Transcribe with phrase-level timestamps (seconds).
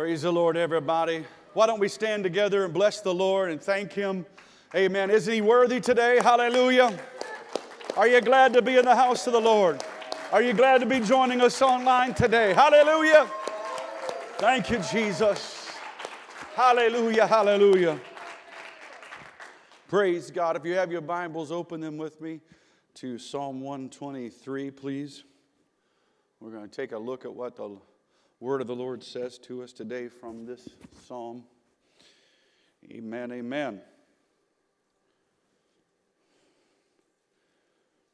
[0.00, 1.26] Praise the Lord, everybody.
[1.52, 4.24] Why don't we stand together and bless the Lord and thank Him?
[4.74, 5.10] Amen.
[5.10, 6.18] Isn't He worthy today?
[6.22, 6.98] Hallelujah.
[7.98, 9.84] Are you glad to be in the house of the Lord?
[10.32, 12.54] Are you glad to be joining us online today?
[12.54, 13.28] Hallelujah.
[14.38, 15.68] Thank you, Jesus.
[16.54, 18.00] Hallelujah, hallelujah.
[19.86, 20.56] Praise God.
[20.56, 22.40] If you have your Bibles, open them with me
[22.94, 25.24] to Psalm 123, please.
[26.40, 27.76] We're going to take a look at what the
[28.40, 30.66] word of the Lord says to us today from this
[31.06, 31.44] psalm.
[32.90, 33.82] Amen, amen.
[33.82, 33.86] I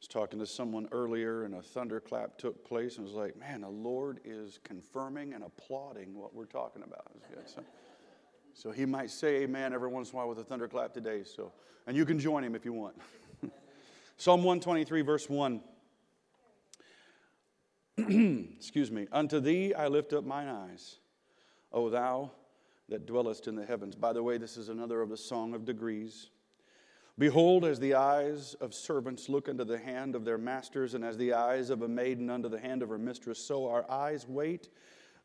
[0.00, 3.68] was talking to someone earlier, and a thunderclap took place, and was like, man, the
[3.68, 7.12] Lord is confirming and applauding what we're talking about.
[7.46, 7.62] So,
[8.52, 11.22] so he might say amen every once in a while with a thunderclap today.
[11.22, 11.52] So,
[11.86, 12.96] and you can join him if you want.
[14.16, 15.60] Psalm 123, verse 1.
[18.56, 20.96] excuse me, unto thee I lift up mine eyes,
[21.72, 22.30] O thou
[22.88, 23.96] that dwellest in the heavens.
[23.96, 26.30] By the way, this is another of the song of degrees.
[27.18, 31.16] Behold, as the eyes of servants look unto the hand of their masters, and as
[31.16, 34.68] the eyes of a maiden unto the hand of her mistress, so our eyes wait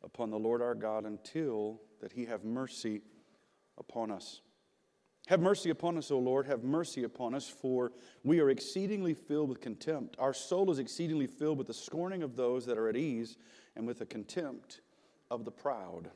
[0.02, 3.02] upon the Lord our God until that he have mercy
[3.76, 4.40] upon us.
[5.28, 7.92] Have mercy upon us, O Lord, have mercy upon us, for
[8.24, 10.16] we are exceedingly filled with contempt.
[10.18, 13.36] Our soul is exceedingly filled with the scorning of those that are at ease
[13.76, 14.80] and with the contempt
[15.30, 16.10] of the proud.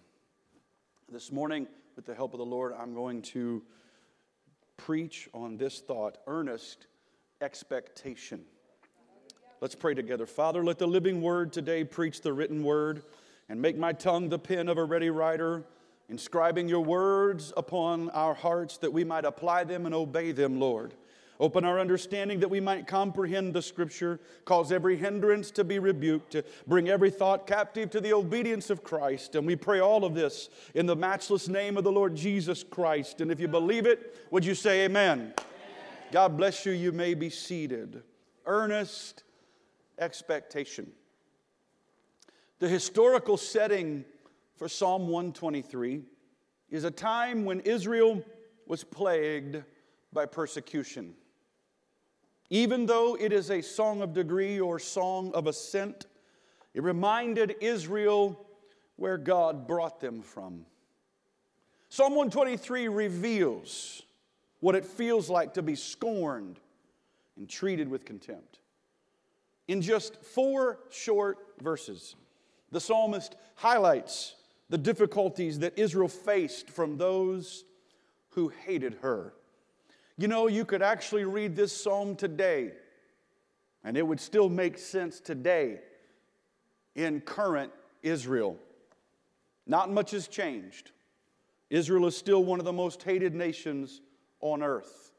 [1.10, 3.62] This morning, with the help of the Lord, I'm going to
[4.76, 6.88] preach on this thought earnest
[7.40, 8.42] expectation.
[9.60, 10.26] Let's pray together.
[10.26, 13.04] Father, let the living word today preach the written word
[13.48, 15.64] and make my tongue the pen of a ready writer
[16.08, 20.94] inscribing your words upon our hearts that we might apply them and obey them, Lord.
[21.38, 26.32] Open our understanding that we might comprehend the scripture, cause every hindrance to be rebuked,
[26.32, 29.34] to bring every thought captive to the obedience of Christ.
[29.34, 33.20] And we pray all of this in the matchless name of the Lord Jesus Christ.
[33.20, 35.18] And if you believe it, would you say amen?
[35.18, 35.34] amen.
[36.10, 36.72] God bless you.
[36.72, 38.02] You may be seated.
[38.46, 39.24] Earnest
[39.98, 40.90] expectation.
[42.60, 44.06] The historical setting
[44.56, 46.02] for Psalm 123
[46.70, 48.22] is a time when Israel
[48.66, 49.62] was plagued
[50.12, 51.14] by persecution.
[52.48, 56.06] Even though it is a song of degree or song of ascent,
[56.72, 58.46] it reminded Israel
[58.96, 60.64] where God brought them from.
[61.90, 64.02] Psalm 123 reveals
[64.60, 66.58] what it feels like to be scorned
[67.36, 68.60] and treated with contempt.
[69.68, 72.16] In just four short verses,
[72.70, 74.35] the psalmist highlights
[74.68, 77.64] the difficulties that Israel faced from those
[78.30, 79.32] who hated her.
[80.18, 82.72] You know, you could actually read this psalm today,
[83.84, 85.80] and it would still make sense today
[86.94, 87.72] in current
[88.02, 88.56] Israel.
[89.66, 90.92] Not much has changed.
[91.70, 94.00] Israel is still one of the most hated nations
[94.40, 95.12] on earth.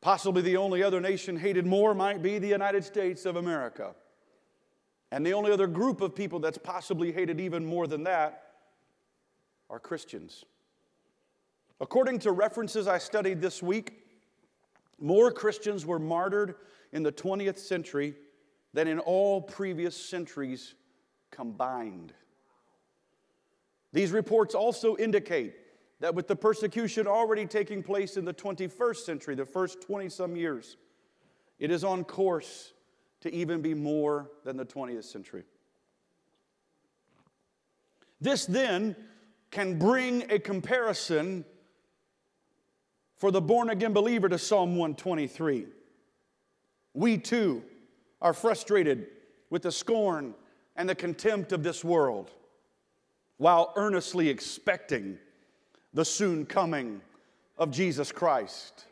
[0.00, 3.94] Possibly the only other nation hated more might be the United States of America.
[5.12, 8.44] And the only other group of people that's possibly hated even more than that
[9.68, 10.44] are Christians.
[11.80, 14.04] According to references I studied this week,
[14.98, 16.56] more Christians were martyred
[16.92, 18.14] in the 20th century
[18.74, 20.74] than in all previous centuries
[21.30, 22.12] combined.
[23.92, 25.54] These reports also indicate
[26.00, 30.36] that with the persecution already taking place in the 21st century, the first 20 some
[30.36, 30.76] years,
[31.58, 32.72] it is on course
[33.20, 35.44] to even be more than the 20th century.
[38.20, 38.96] This then
[39.50, 41.44] can bring a comparison
[43.16, 45.66] for the born again believer to Psalm 123.
[46.94, 47.62] We too
[48.20, 49.06] are frustrated
[49.50, 50.34] with the scorn
[50.76, 52.30] and the contempt of this world
[53.36, 55.18] while earnestly expecting
[55.92, 57.00] the soon coming
[57.58, 58.84] of Jesus Christ.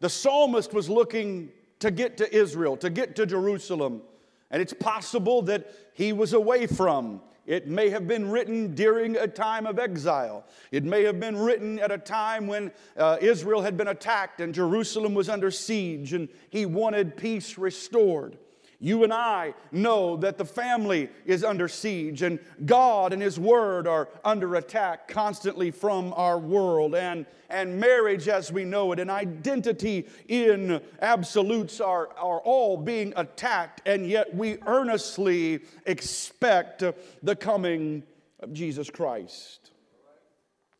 [0.00, 1.50] The psalmist was looking
[1.80, 4.02] to get to Israel, to get to Jerusalem.
[4.50, 7.20] And it's possible that he was away from.
[7.46, 10.44] It may have been written during a time of exile.
[10.70, 14.54] It may have been written at a time when uh, Israel had been attacked and
[14.54, 18.36] Jerusalem was under siege and he wanted peace restored.
[18.80, 23.88] You and I know that the family is under siege, and God and His Word
[23.88, 26.94] are under attack constantly from our world.
[26.94, 33.12] And, and marriage, as we know it, and identity in absolutes are, are all being
[33.16, 36.84] attacked, and yet we earnestly expect
[37.22, 38.04] the coming
[38.38, 39.72] of Jesus Christ.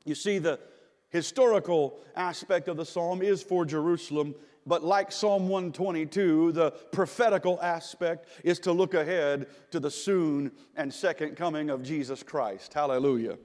[0.05, 0.61] You see, the
[1.09, 4.37] historical aspect of the psalm is for Jerusalem
[4.69, 10.93] But like Psalm 122, the prophetical aspect is to look ahead to the soon and
[10.93, 12.75] second coming of Jesus Christ.
[12.75, 13.39] Hallelujah.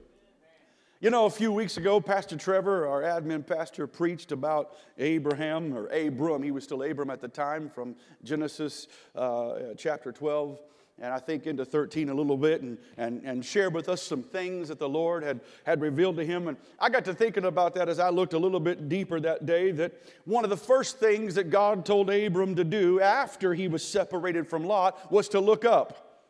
[1.00, 5.86] You know, a few weeks ago, Pastor Trevor, our admin pastor, preached about Abraham, or
[5.88, 6.42] Abram.
[6.42, 10.60] He was still Abram at the time, from Genesis uh, chapter 12
[11.00, 14.22] and I think into 13 a little bit and, and, and shared with us some
[14.22, 16.46] things that the Lord had, had revealed to him.
[16.46, 19.44] And I got to thinking about that as I looked a little bit deeper that
[19.44, 19.72] day.
[19.72, 19.92] That
[20.24, 24.48] one of the first things that God told Abram to do after he was separated
[24.48, 26.22] from Lot was to look up.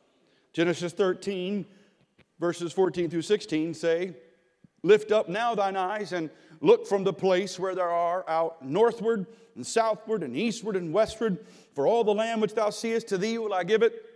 [0.54, 1.66] Genesis 13,
[2.40, 4.14] verses 14 through 16 say,
[4.82, 9.26] Lift up now thine eyes and look from the place where there are out northward
[9.56, 11.44] and southward and eastward and westward.
[11.74, 14.13] For all the land which thou seest, to thee will I give it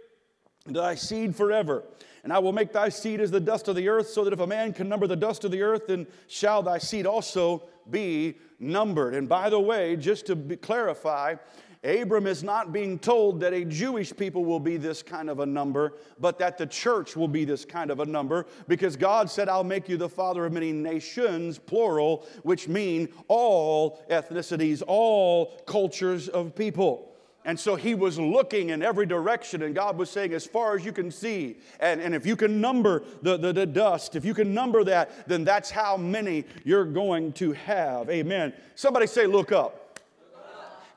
[0.72, 1.84] thy seed forever.
[2.24, 4.40] And I will make thy seed as the dust of the earth, so that if
[4.40, 8.36] a man can number the dust of the earth, then shall thy seed also be
[8.58, 9.14] numbered.
[9.14, 11.36] And by the way, just to be, clarify,
[11.84, 15.46] Abram is not being told that a Jewish people will be this kind of a
[15.46, 19.48] number, but that the church will be this kind of a number, because God said,
[19.48, 26.28] I'll make you the father of many nations, plural, which mean all ethnicities, all cultures
[26.28, 27.07] of people.
[27.48, 30.84] And so he was looking in every direction, and God was saying, as far as
[30.84, 34.34] you can see, and, and if you can number the, the, the dust, if you
[34.34, 38.10] can number that, then that's how many you're going to have.
[38.10, 38.52] Amen.
[38.74, 39.87] Somebody say, look up.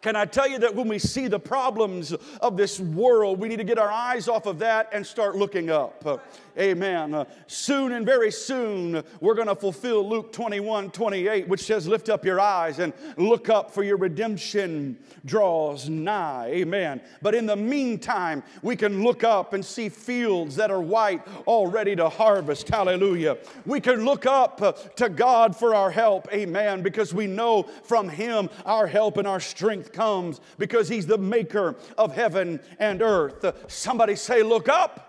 [0.02, 2.12] Can I tell you that when we see the problems
[2.42, 5.70] of this world, we need to get our eyes off of that and start looking
[5.70, 6.24] up?
[6.58, 7.26] Amen.
[7.48, 12.26] Soon and very soon, we're going to fulfill Luke 21 28, which says, Lift up
[12.26, 16.48] your eyes and look up, for your redemption draws nigh.
[16.48, 17.00] Amen.
[17.22, 21.68] But in the meantime, we can look up and see fields that are white, all
[21.68, 22.68] ready to harvest.
[22.68, 23.38] Hallelujah.
[23.66, 26.28] We can look up to God for our help.
[26.34, 26.82] Amen.
[26.82, 31.76] Because we know from Him our help and our strength comes because He's the maker
[31.98, 33.46] of heaven and earth.
[33.68, 35.08] Somebody say, Look up.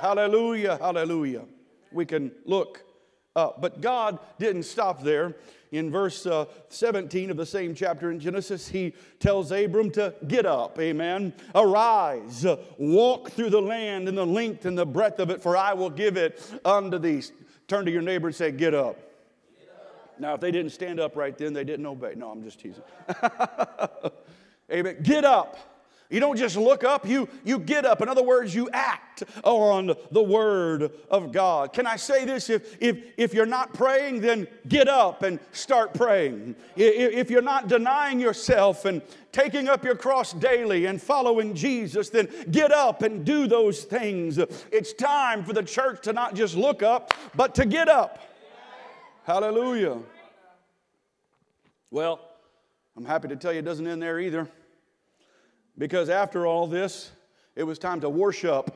[0.00, 1.44] Hallelujah, hallelujah.
[1.92, 2.82] We can look
[3.36, 3.60] up.
[3.60, 5.36] But God didn't stop there.
[5.72, 10.44] In verse uh, 17 of the same chapter in Genesis, he tells Abram to get
[10.44, 11.32] up, amen.
[11.54, 12.44] Arise,
[12.76, 15.90] walk through the land in the length and the breadth of it, for I will
[15.90, 17.22] give it unto thee.
[17.68, 18.98] Turn to your neighbor and say, Get up.
[20.20, 22.14] Now, if they didn't stand up right then, they didn't obey.
[22.16, 22.82] No, I'm just teasing.
[24.72, 24.98] Amen.
[25.02, 25.70] Get up.
[26.10, 28.02] You don't just look up, you, you get up.
[28.02, 31.72] In other words, you act on the word of God.
[31.72, 32.50] Can I say this?
[32.50, 36.56] If, if, if you're not praying, then get up and start praying.
[36.74, 42.28] If you're not denying yourself and taking up your cross daily and following Jesus, then
[42.50, 44.38] get up and do those things.
[44.72, 48.29] It's time for the church to not just look up, but to get up.
[49.30, 49.96] Hallelujah.
[51.92, 52.18] Well,
[52.96, 54.48] I'm happy to tell you it doesn't end there either.
[55.78, 57.12] Because after all this,
[57.54, 58.74] it was time to worship.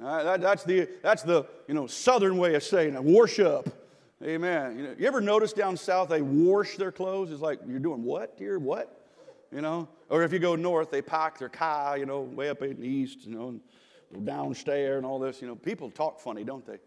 [0.00, 3.76] Uh, that, that's, the, that's the you know, southern way of saying it, worship.
[4.22, 4.78] Amen.
[4.78, 7.32] You, know, you ever notice down south they wash their clothes?
[7.32, 8.60] It's like, you're doing what, dear?
[8.60, 9.04] What?
[9.50, 9.88] You know?
[10.10, 12.86] Or if you go north, they pack their car, you know, way up in the
[12.86, 13.60] east, you know, and
[14.20, 15.40] downstairs and all this.
[15.40, 16.78] You know, people talk funny, don't they?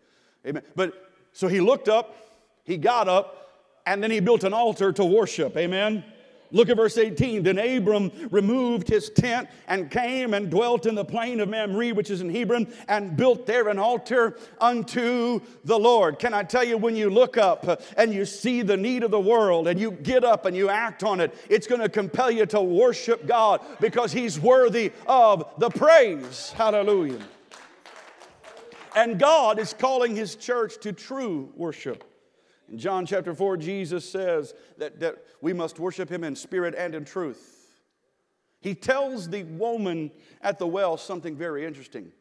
[0.47, 0.63] Amen.
[0.75, 2.15] But so he looked up,
[2.63, 3.51] he got up,
[3.85, 5.55] and then he built an altar to worship.
[5.57, 6.03] Amen.
[6.51, 7.43] Look at verse 18.
[7.43, 12.09] Then Abram removed his tent and came and dwelt in the plain of Mamre, which
[12.09, 16.19] is in Hebron, and built there an altar unto the Lord.
[16.19, 19.19] Can I tell you, when you look up and you see the need of the
[19.19, 22.45] world and you get up and you act on it, it's going to compel you
[22.47, 26.53] to worship God because He's worthy of the praise.
[26.55, 27.19] Hallelujah.
[28.95, 32.03] And God is calling His church to true worship.
[32.69, 36.93] In John chapter 4, Jesus says that, that we must worship him in spirit and
[36.95, 37.81] in truth.
[38.59, 42.11] He tells the woman at the well something very interesting.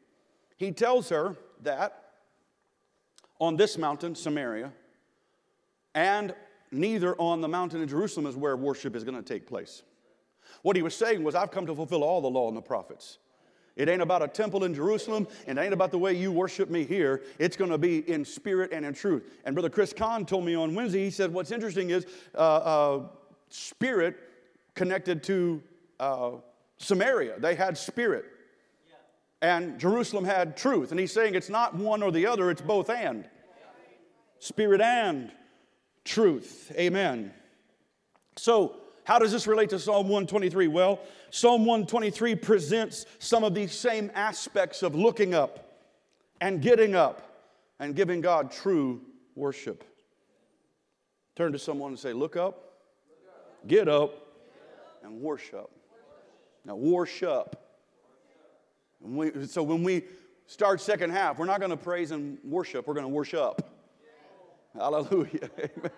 [0.57, 2.03] He tells her that
[3.41, 4.73] on this mountain, Samaria,
[5.95, 6.35] and
[6.71, 9.83] neither on the mountain in Jerusalem is where worship is going to take place.
[10.63, 13.19] What he was saying was, I've come to fulfill all the law and the prophets.
[13.77, 16.71] It ain't about a temple in Jerusalem, and it ain't about the way you worship
[16.71, 17.23] me here.
[17.39, 19.25] It's going to be in spirit and in truth.
[19.45, 23.09] And Brother Chris Kahn told me on Wednesday, he said, What's interesting is uh, uh,
[23.51, 24.17] spirit
[24.75, 25.63] connected to
[26.01, 26.31] uh,
[26.79, 27.39] Samaria.
[27.39, 28.25] They had spirit.
[29.43, 30.91] And Jerusalem had truth.
[30.91, 33.29] And he's saying it's not one or the other, it's both and.
[34.39, 35.31] Spirit and
[36.05, 36.73] truth.
[36.77, 37.33] Amen.
[38.37, 40.67] So, how does this relate to Psalm 123?
[40.67, 40.99] Well,
[41.37, 45.83] Psalm 123 presents some of these same aspects of looking up
[46.41, 47.45] and getting up
[47.79, 49.03] and giving God true
[49.35, 49.85] worship.
[51.35, 52.79] Turn to someone and say, Look up,
[53.67, 54.15] get up,
[55.05, 55.69] and worship.
[56.65, 57.55] Now, worship.
[59.03, 60.05] We, so when we
[60.47, 63.61] start second half, we're not going to praise and worship, we're going to worship.
[64.75, 65.51] Hallelujah.
[65.59, 65.91] Amen.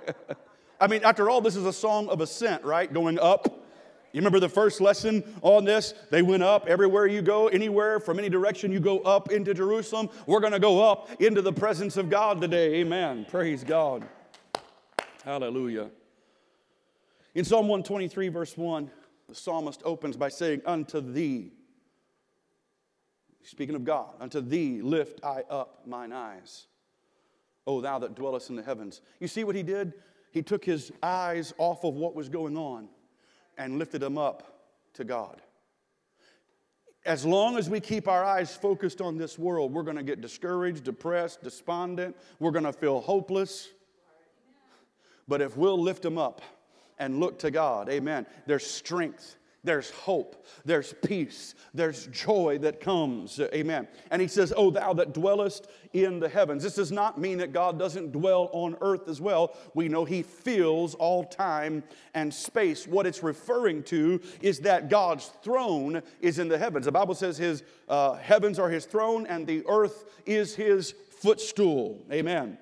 [0.81, 2.93] I mean, after all, this is a song of ascent, right?
[2.93, 3.58] Going up.
[4.19, 5.95] You remember the first lesson on this?
[6.11, 10.11] They went up everywhere you go, anywhere, from any direction you go up into Jerusalem.
[10.27, 12.81] We're going to go up into the presence of God today.
[12.81, 13.27] Amen.
[13.31, 14.05] Praise God.
[15.25, 15.91] Hallelujah.
[17.37, 18.91] In Psalm 123, verse 1,
[19.29, 21.53] the psalmist opens by saying, Unto thee,
[23.45, 26.67] speaking of God, unto thee lift I up mine eyes.
[27.69, 29.01] O thou that dwellest in the heavens.
[29.21, 29.93] You see what he did?
[30.33, 32.89] He took his eyes off of what was going on
[33.59, 34.63] and lifted them up
[34.95, 35.43] to God.
[37.05, 40.21] As long as we keep our eyes focused on this world, we're going to get
[40.21, 42.17] discouraged, depressed, despondent.
[42.39, 43.69] We're going to feel hopeless.
[45.27, 46.41] But if we'll lift them up
[46.99, 49.38] and look to God, amen, there's strength
[49.69, 53.39] there's hope, there's peace, there's joy that comes.
[53.39, 53.87] Amen.
[54.11, 56.63] And he says, Oh, thou that dwellest in the heavens.
[56.63, 59.55] This does not mean that God doesn't dwell on earth as well.
[59.75, 61.85] We know he fills all time
[62.15, 62.89] and space.
[62.89, 66.87] What it's referring to is that God's throne is in the heavens.
[66.87, 72.03] The Bible says his uh, heavens are his throne and the earth is his footstool.
[72.11, 72.57] Amen.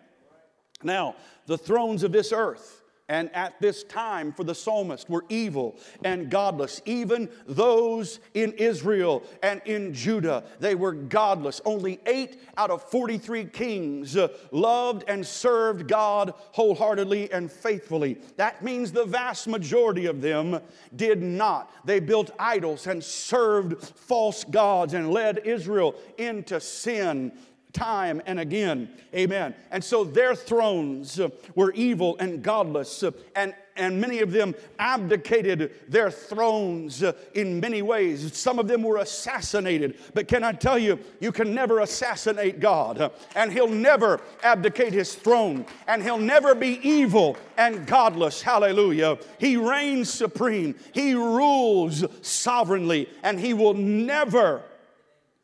[0.83, 1.15] Now,
[1.47, 6.29] the thrones of this earth and at this time for the psalmist were evil and
[6.29, 6.83] godless.
[6.87, 11.61] Even those in Israel and in Judah, they were godless.
[11.65, 18.19] Only eight out of 43 kings uh, loved and served God wholeheartedly and faithfully.
[18.37, 20.61] That means the vast majority of them
[20.97, 21.71] did not.
[21.85, 27.33] They built idols and served false gods and led Israel into sin
[27.77, 28.89] time and again.
[29.15, 29.55] Amen.
[29.71, 31.21] And so their thrones
[31.55, 33.05] were evil and godless,
[33.35, 37.05] and and many of them abdicated their thrones
[37.35, 38.37] in many ways.
[38.37, 39.99] Some of them were assassinated.
[40.15, 45.15] But can I tell you, you can never assassinate God, and He'll never abdicate His
[45.15, 48.43] throne, and He'll never be evil and godless.
[48.43, 49.19] Hallelujah.
[49.39, 54.63] He reigns supreme, He rules sovereignly, and He will never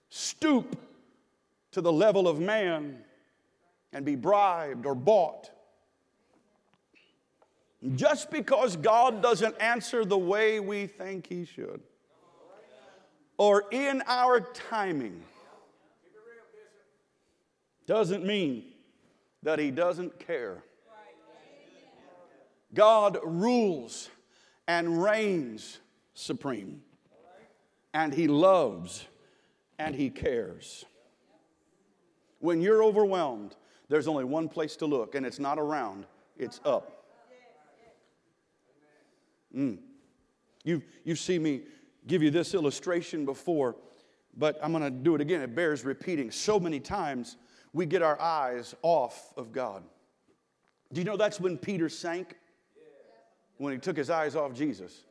[0.08, 0.76] stoop
[1.72, 2.98] to the level of man
[3.92, 5.50] and be bribed or bought.
[7.96, 11.80] Just because God doesn't answer the way we think He should,
[13.38, 15.20] or in our timing,
[17.86, 18.64] doesn't mean
[19.42, 20.62] that He doesn't care.
[22.72, 24.08] God rules
[24.68, 25.80] and reigns
[26.14, 26.82] supreme,
[27.92, 29.06] and He loves
[29.78, 30.84] and He cares.
[32.42, 33.54] When you're overwhelmed,
[33.88, 36.06] there's only one place to look, and it's not around,
[36.36, 37.04] it's up.
[39.56, 39.78] Mm.
[40.64, 41.60] You've, you've seen me
[42.08, 43.76] give you this illustration before,
[44.36, 45.40] but I'm going to do it again.
[45.40, 46.32] It bears repeating.
[46.32, 47.36] So many times
[47.72, 49.84] we get our eyes off of God.
[50.92, 52.34] Do you know that's when Peter sank?
[53.58, 55.04] When he took his eyes off Jesus.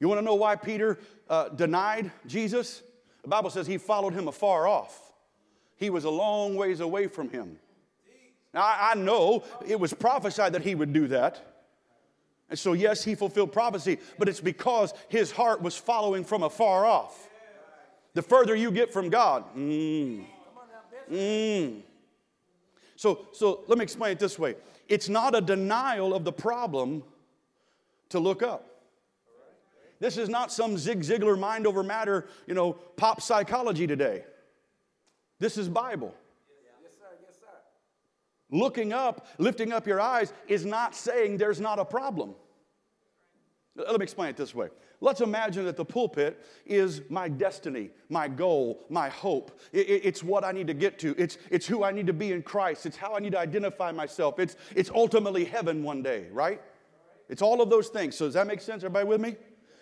[0.00, 0.98] You want to know why Peter
[1.30, 2.82] uh, denied Jesus?
[3.22, 5.05] The Bible says he followed him afar off
[5.76, 7.58] he was a long ways away from him.
[8.52, 11.44] Now, I know it was prophesied that he would do that.
[12.48, 16.86] And so, yes, he fulfilled prophecy, but it's because his heart was following from afar
[16.86, 17.28] off.
[18.14, 20.24] The further you get from God, mm,
[21.12, 21.82] mm.
[22.96, 24.54] So, so let me explain it this way
[24.88, 27.02] it's not a denial of the problem
[28.08, 28.64] to look up.
[29.98, 34.24] This is not some Zig Ziglar mind over matter, you know, pop psychology today.
[35.38, 36.14] This is Bible.
[36.82, 37.16] Yes, sir.
[37.22, 38.56] Yes, sir.
[38.56, 42.34] Looking up, lifting up your eyes is not saying there's not a problem.
[43.76, 44.68] Let me explain it this way.
[45.00, 49.60] Let's imagine that the pulpit is my destiny, my goal, my hope.
[49.72, 51.14] it's what I need to get to.
[51.18, 52.86] It's, it's who I need to be in Christ.
[52.86, 54.38] It's how I need to identify myself.
[54.38, 56.62] It's, it's ultimately heaven one day, right?
[57.28, 58.16] It's all of those things.
[58.16, 58.82] So, does that make sense?
[58.84, 59.36] Everybody with me?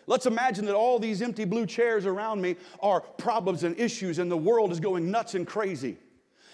[0.06, 4.30] Let's imagine that all these empty blue chairs around me are problems and issues, and
[4.30, 5.96] the world is going nuts and crazy.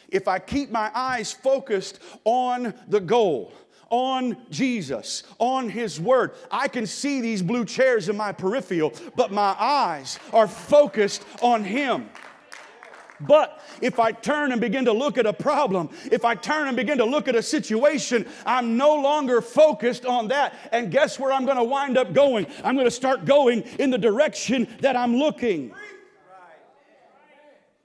[0.08, 3.52] If I keep my eyes focused on the goal,
[3.90, 6.32] on Jesus, on His Word.
[6.50, 11.64] I can see these blue chairs in my peripheral, but my eyes are focused on
[11.64, 12.08] Him.
[13.20, 16.76] But if I turn and begin to look at a problem, if I turn and
[16.76, 20.54] begin to look at a situation, I'm no longer focused on that.
[20.72, 22.46] And guess where I'm going to wind up going?
[22.64, 25.72] I'm going to start going in the direction that I'm looking.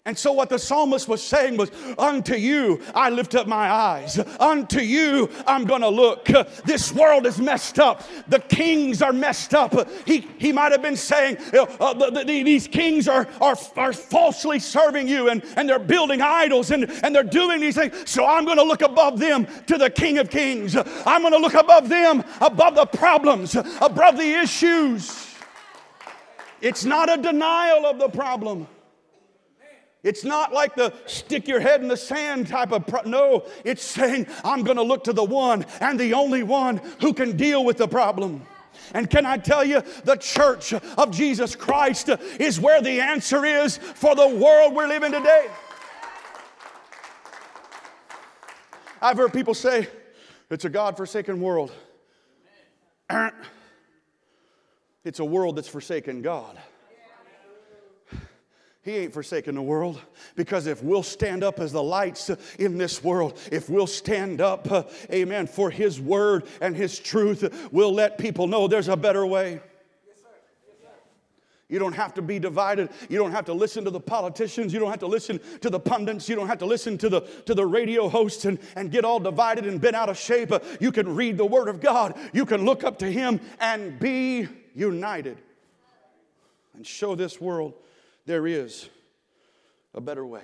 [0.07, 4.19] And so, what the psalmist was saying was, Unto you I lift up my eyes.
[4.39, 6.27] Unto you I'm going to look.
[6.63, 8.03] This world is messed up.
[8.27, 9.73] The kings are messed up.
[10.05, 14.59] He, he might have been saying, uh, the, the, These kings are, are, are falsely
[14.59, 18.07] serving you and, and they're building idols and, and they're doing these things.
[18.07, 20.75] So, I'm going to look above them to the King of Kings.
[20.75, 25.33] I'm going to look above them, above the problems, above the issues.
[26.61, 28.67] It's not a denial of the problem.
[30.05, 33.83] It's not like the stick your head in the sand type of pro- no, it's
[33.83, 37.65] saying I'm going to look to the one and the only one who can deal
[37.65, 38.45] with the problem.
[38.93, 42.09] And can I tell you, the church of Jesus Christ
[42.39, 45.47] is where the answer is for the world we're living today.
[49.01, 49.87] I've heard people say
[50.51, 51.71] it's a God forsaken world.
[55.03, 56.57] It's a world that's forsaken God.
[58.85, 59.99] He ain't forsaken the world
[60.35, 64.67] because if we'll stand up as the lights in this world, if we'll stand up,
[65.11, 69.59] amen, for His word and His truth, we'll let people know there's a better way.
[71.67, 72.89] You don't have to be divided.
[73.09, 74.71] You don't have to listen to the politicians.
[74.71, 76.29] You don't have to listen to the pundits.
[76.29, 79.19] You don't have to listen to the, to the radio hosts and, and get all
[79.19, 80.51] divided and bent out of shape.
[80.79, 82.15] You can read the Word of God.
[82.33, 85.39] You can look up to Him and be united
[86.75, 87.73] and show this world
[88.25, 88.89] there is
[89.93, 90.41] a better way.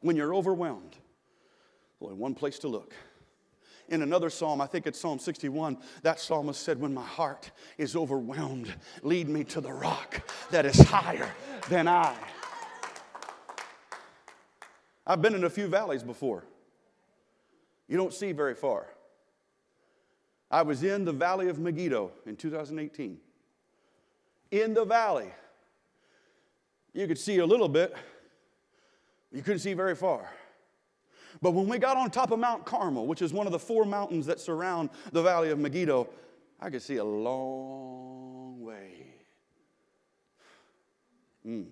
[0.00, 0.96] When you're overwhelmed,
[2.00, 2.94] only one place to look.
[3.88, 7.94] In another psalm, I think it's Psalm 61, that psalmist said, When my heart is
[7.94, 11.32] overwhelmed, lead me to the rock that is higher
[11.68, 12.16] than I.
[15.06, 16.44] I've been in a few valleys before.
[17.86, 18.88] You don't see very far.
[20.50, 23.18] I was in the valley of Megiddo in 2018.
[24.50, 25.30] In the valley,
[26.96, 27.94] you could see a little bit,
[29.30, 30.30] you couldn't see very far.
[31.42, 33.84] But when we got on top of Mount Carmel, which is one of the four
[33.84, 36.08] mountains that surround the valley of Megiddo,
[36.58, 39.06] I could see a long way.
[41.46, 41.66] Mm.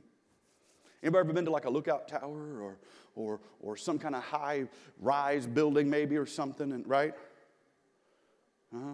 [1.02, 2.76] Anybody ever been to like a lookout tower or,
[3.14, 4.66] or, or some kind of high
[5.00, 7.14] rise building maybe or something, and, right?
[8.74, 8.92] Uh-huh.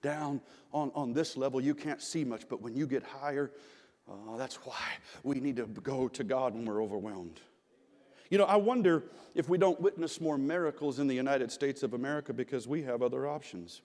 [0.00, 0.40] Down
[0.72, 3.50] on, on this level, you can't see much, but when you get higher,
[4.10, 4.82] uh, that's why
[5.22, 7.40] we need to go to God when we're overwhelmed.
[8.30, 11.94] You know, I wonder if we don't witness more miracles in the United States of
[11.94, 13.82] America because we have other options.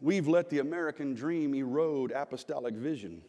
[0.00, 3.22] We've let the American dream erode apostolic vision.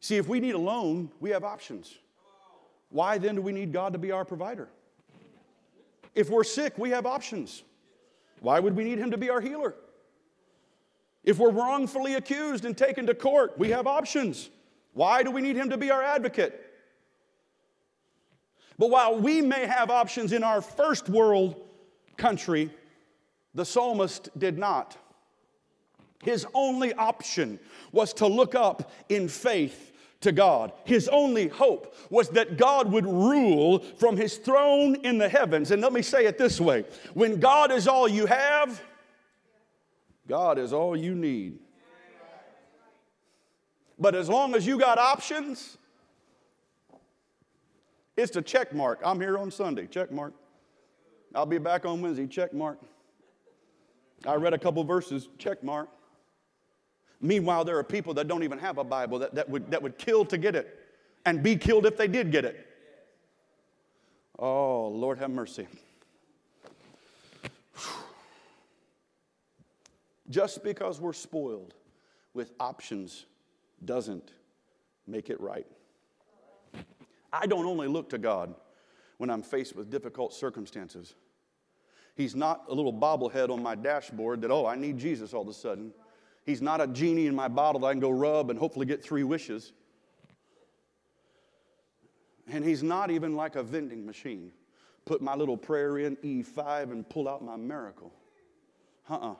[0.00, 1.94] See, if we need a loan, we have options.
[2.90, 4.68] Why then do we need God to be our provider?
[6.14, 7.64] If we're sick, we have options.
[8.40, 9.74] Why would we need him to be our healer?
[11.24, 14.48] If we're wrongfully accused and taken to court, we have options.
[14.92, 16.62] Why do we need him to be our advocate?
[18.78, 21.56] But while we may have options in our first world
[22.16, 22.70] country,
[23.54, 24.96] the psalmist did not.
[26.22, 27.58] His only option
[27.92, 29.92] was to look up in faith
[30.26, 30.72] to God.
[30.84, 35.70] His only hope was that God would rule from his throne in the heavens.
[35.70, 36.84] And let me say it this way
[37.14, 38.82] when God is all you have,
[40.26, 41.60] God is all you need.
[44.00, 45.78] But as long as you got options,
[48.16, 49.00] it's a check mark.
[49.04, 50.34] I'm here on Sunday, check mark.
[51.36, 52.80] I'll be back on Wednesday, check mark.
[54.26, 55.88] I read a couple verses, check mark.
[57.20, 59.98] Meanwhile, there are people that don't even have a Bible that, that, would, that would
[59.98, 60.78] kill to get it
[61.24, 62.66] and be killed if they did get it.
[64.38, 65.66] Oh, Lord have mercy.
[70.30, 71.74] Just because we're spoiled
[72.34, 73.24] with options
[73.84, 74.32] doesn't
[75.06, 75.66] make it right.
[77.32, 78.54] I don't only look to God
[79.16, 81.14] when I'm faced with difficult circumstances.
[82.14, 85.48] He's not a little bobblehead on my dashboard that, oh, I need Jesus all of
[85.48, 85.92] a sudden.
[86.46, 89.02] He's not a genie in my bottle that I can go rub and hopefully get
[89.02, 89.72] three wishes.
[92.48, 94.52] And he's not even like a vending machine.
[95.04, 98.12] Put my little prayer in E5 and pull out my miracle.
[99.10, 99.32] Uh uh-uh.
[99.32, 99.34] uh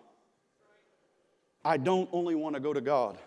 [1.64, 3.19] I don't only want to go to God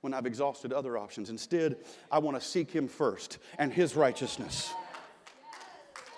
[0.00, 1.30] when I've exhausted other options.
[1.30, 1.76] Instead,
[2.10, 4.72] I want to seek Him first and His righteousness.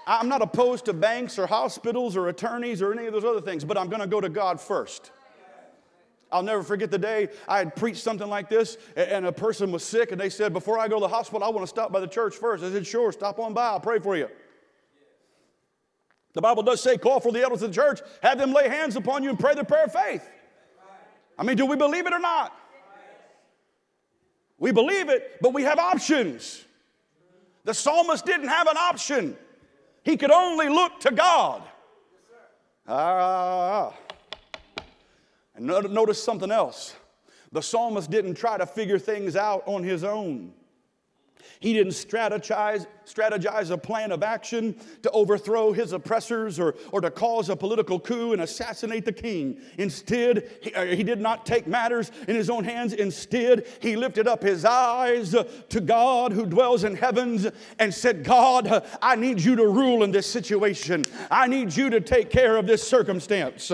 [0.06, 3.64] I'm not opposed to banks or hospitals or attorneys or any of those other things,
[3.64, 5.10] but I'm going to go to God first.
[6.32, 9.84] I'll never forget the day I had preached something like this, and a person was
[9.84, 12.00] sick, and they said, Before I go to the hospital, I want to stop by
[12.00, 12.64] the church first.
[12.64, 14.28] I said, Sure, stop on by, I'll pray for you.
[16.32, 18.96] The Bible does say, Call for the elders of the church, have them lay hands
[18.96, 20.28] upon you and pray the prayer of faith.
[21.38, 22.52] I mean, do we believe it or not?
[24.58, 26.64] We believe it, but we have options.
[27.64, 29.36] The psalmist didn't have an option,
[30.02, 31.62] he could only look to God.
[32.88, 33.92] Ah.
[35.56, 36.94] And notice something else.
[37.52, 40.52] The psalmist didn't try to figure things out on his own.
[41.60, 47.10] He didn't strategize, strategize a plan of action to overthrow his oppressors or, or to
[47.10, 49.60] cause a political coup and assassinate the king.
[49.78, 52.92] Instead, he, uh, he did not take matters in his own hands.
[52.92, 55.34] Instead, he lifted up his eyes
[55.68, 57.46] to God who dwells in heavens
[57.78, 61.04] and said, God, I need you to rule in this situation.
[61.30, 63.72] I need you to take care of this circumstance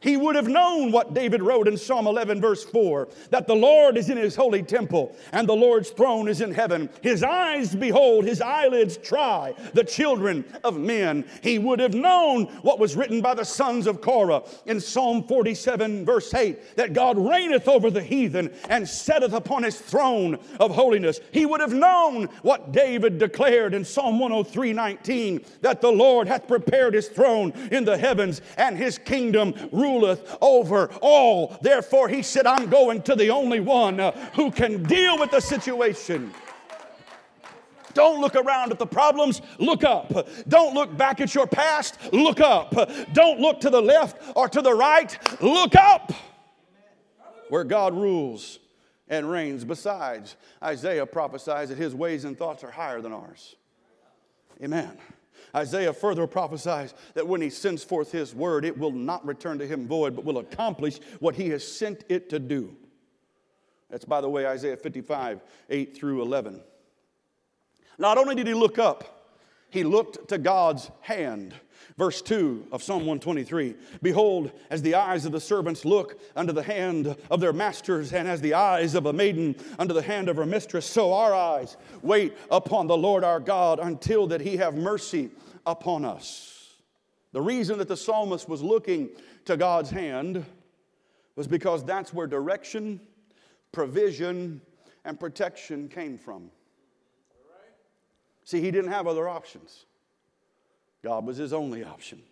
[0.00, 3.96] he would have known what David wrote in Psalm 11, verse 4 that the Lord
[3.96, 6.88] is in his holy temple and the Lord's throne is in heaven.
[7.02, 11.24] His eyes behold, his eyelids try the children of men.
[11.42, 16.04] He would have known what was written by the sons of Korah in Psalm 47,
[16.04, 21.20] verse 8 that God reigneth over the heathen and setteth upon his throne of holiness.
[21.32, 26.48] He would have known what David declared in Psalm 103, 19 that the Lord hath
[26.48, 29.54] prepared his throne in the heavens and his kingdom
[29.86, 31.56] ruleth over all.
[31.62, 35.40] Therefore, he said, I'm going to the only one uh, who can deal with the
[35.40, 36.32] situation.
[37.94, 40.12] Don't look around at the problems, look up.
[40.48, 42.74] Don't look back at your past, look up.
[43.14, 46.12] Don't look to the left or to the right, look up.
[47.48, 48.58] Where God rules
[49.08, 49.64] and reigns.
[49.64, 53.56] Besides, Isaiah prophesies that his ways and thoughts are higher than ours.
[54.62, 54.98] Amen.
[55.56, 59.66] Isaiah further prophesies that when he sends forth his word, it will not return to
[59.66, 62.76] him void, but will accomplish what he has sent it to do.
[63.88, 65.40] That's, by the way, Isaiah 55,
[65.70, 66.62] 8 through 11.
[67.98, 69.32] Not only did he look up,
[69.70, 71.54] he looked to God's hand.
[71.96, 76.62] Verse 2 of Psalm 123 Behold, as the eyes of the servants look unto the
[76.62, 80.36] hand of their masters, and as the eyes of a maiden unto the hand of
[80.36, 84.74] her mistress, so our eyes wait upon the Lord our God until that he have
[84.74, 85.30] mercy
[85.66, 86.74] upon us.
[87.32, 89.10] The reason that the psalmist was looking
[89.44, 90.44] to God's hand
[91.34, 93.00] was because that's where direction,
[93.72, 94.62] provision,
[95.04, 96.50] and protection came from.
[98.44, 99.84] See, he didn't have other options.
[101.02, 102.22] God was his only option.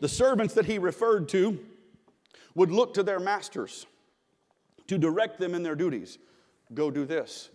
[0.00, 1.58] The servants that he referred to
[2.54, 3.86] would look to their masters
[4.86, 6.18] to direct them in their duties.
[6.74, 7.50] Go do this,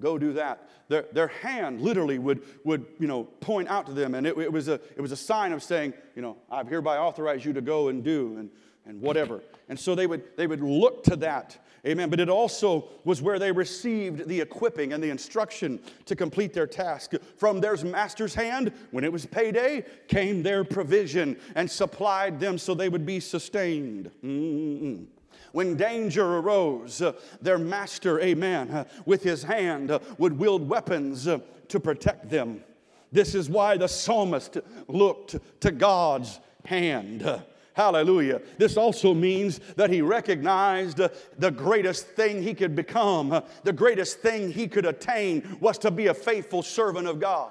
[0.00, 0.68] go do that.
[0.88, 4.52] Their, their hand literally would, would you know, point out to them, and it, it,
[4.52, 7.60] was a, it was a sign of saying, you know, I've hereby authorized you to
[7.60, 8.50] go and do and,
[8.86, 9.42] and whatever.
[9.68, 12.10] And so they would, they would look to that Amen.
[12.10, 16.66] But it also was where they received the equipping and the instruction to complete their
[16.66, 17.14] task.
[17.36, 22.74] From their master's hand, when it was payday, came their provision and supplied them so
[22.74, 24.12] they would be sustained.
[24.22, 25.06] Mm-mm.
[25.52, 31.24] When danger arose, uh, their master, amen, uh, with his hand uh, would wield weapons
[31.24, 32.64] to protect them.
[33.12, 37.42] This is why the psalmist looked to God's hand.
[37.74, 38.42] Hallelujah.
[38.58, 41.00] This also means that he recognized
[41.38, 46.08] the greatest thing he could become, the greatest thing he could attain was to be
[46.08, 47.50] a faithful servant of God.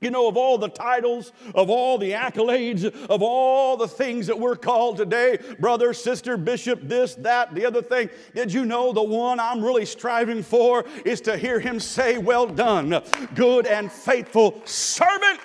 [0.00, 4.38] You know, of all the titles, of all the accolades, of all the things that
[4.38, 9.02] we're called today, brother, sister, bishop, this, that, the other thing, did you know the
[9.02, 13.02] one I'm really striving for is to hear him say, Well done,
[13.34, 15.38] good and faithful servant?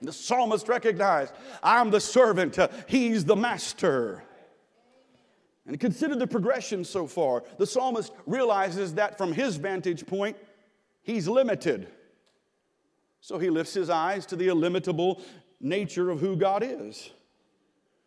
[0.00, 4.22] The psalmist recognized, I'm the servant, he's the master.
[5.66, 7.42] And consider the progression so far.
[7.58, 10.36] The psalmist realizes that from his vantage point,
[11.02, 11.88] he's limited.
[13.20, 15.20] So he lifts his eyes to the illimitable
[15.60, 17.10] nature of who God is.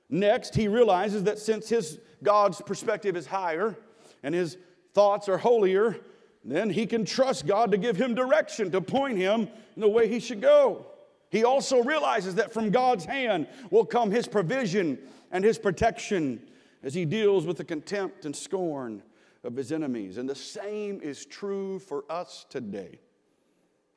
[0.10, 3.78] Next, he realizes that since his God's perspective is higher
[4.24, 4.58] and his
[4.94, 5.98] thoughts are holier,
[6.44, 10.08] then he can trust God to give him direction, to point him in the way
[10.08, 10.86] he should go.
[11.30, 15.00] He also realizes that from God's hand will come his provision
[15.32, 16.42] and his protection
[16.84, 19.02] as he deals with the contempt and scorn
[19.44, 20.18] of his enemies.
[20.18, 23.00] And the same is true for us today.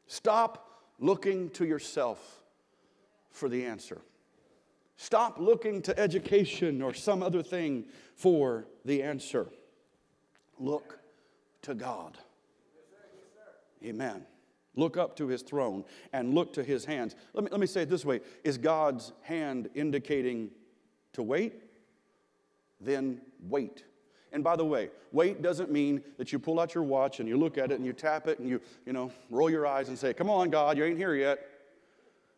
[0.06, 0.63] Stop
[0.98, 2.42] looking to yourself
[3.30, 4.00] for the answer.
[4.96, 9.48] Stop looking to education or some other thing for the answer.
[10.58, 10.98] Look
[11.62, 12.16] to God.
[13.84, 14.24] Amen.
[14.76, 17.14] Look up to his throne and look to his hands.
[17.32, 20.50] Let me, let me say it this way Is God's hand indicating
[21.12, 21.54] to wait?
[22.80, 23.84] Then wait.
[24.34, 27.38] And by the way, wait doesn't mean that you pull out your watch and you
[27.38, 29.98] look at it and you tap it and you, you know, roll your eyes and
[29.98, 31.38] say, Come on, God, you ain't here yet.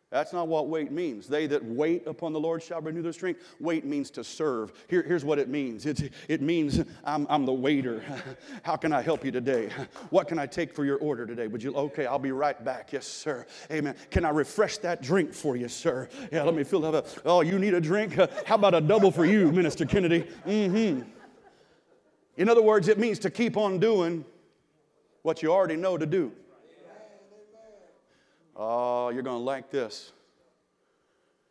[0.09, 1.27] That's not what wait means.
[1.27, 3.41] They that wait upon the Lord shall renew their strength.
[3.59, 4.71] Wait means to serve.
[4.87, 8.01] Here, here's what it means it, it means I'm, I'm the waiter.
[8.63, 9.69] How can I help you today?
[10.09, 11.47] What can I take for your order today?
[11.47, 12.93] Would you, okay, I'll be right back.
[12.93, 13.45] Yes, sir.
[13.71, 13.95] Amen.
[14.11, 16.07] Can I refresh that drink for you, sir?
[16.31, 17.07] Yeah, let me fill that up.
[17.25, 18.13] Oh, you need a drink?
[18.45, 20.27] How about a double for you, Minister Kennedy?
[20.45, 21.16] Mm hmm.
[22.37, 24.23] In other words, it means to keep on doing
[25.23, 26.31] what you already know to do.
[28.55, 30.11] Oh, you're going to like this.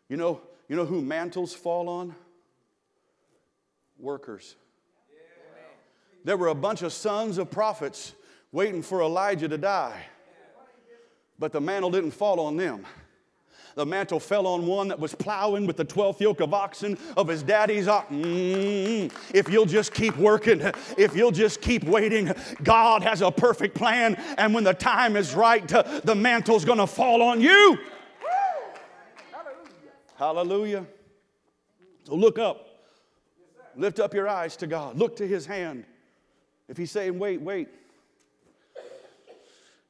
[0.08, 2.14] You know, you know who mantles fall on?
[3.98, 4.56] Workers.
[6.24, 8.14] There were a bunch of sons of prophets
[8.50, 10.06] waiting for Elijah to die,
[11.38, 12.84] but the mantle didn't fall on them
[13.76, 17.28] the mantle fell on one that was plowing with the 12th yoke of oxen of
[17.28, 18.24] his daddy's oxen.
[18.24, 20.62] Mm, if you'll just keep working,
[20.96, 24.14] if you'll just keep waiting, God has a perfect plan.
[24.38, 27.78] And when the time is right, the mantle's going to fall on you.
[30.16, 30.86] Hallelujah.
[32.04, 32.66] So look up.
[33.76, 34.96] Lift up your eyes to God.
[34.96, 35.84] Look to his hand.
[36.66, 37.68] If he's saying, wait, wait,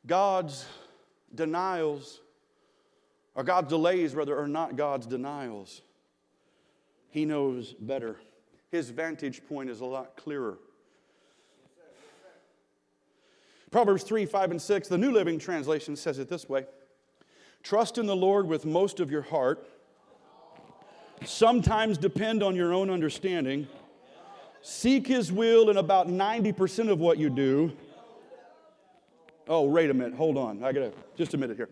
[0.04, 0.66] God's
[1.32, 2.20] denials
[3.36, 5.82] or God's delays, rather, are not God's denials.
[7.10, 8.16] He knows better.
[8.70, 10.58] His vantage point is a lot clearer.
[13.70, 16.64] Proverbs 3, 5, and 6, the New Living Translation says it this way
[17.62, 19.68] Trust in the Lord with most of your heart.
[21.24, 23.66] Sometimes depend on your own understanding.
[24.62, 27.72] Seek His will in about 90% of what you do.
[29.48, 30.14] Oh, wait a minute.
[30.14, 30.64] Hold on.
[30.64, 31.68] I got to, just a minute here.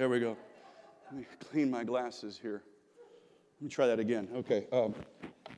[0.00, 0.34] There we go.
[1.10, 2.62] Let me clean my glasses here.
[3.58, 4.28] Let me try that again.
[4.34, 4.66] Okay.
[4.72, 4.94] Um,